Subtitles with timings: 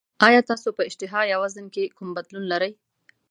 [0.27, 2.71] ایا تاسو په اشتها یا وزن کې کوم بدلون لرئ؟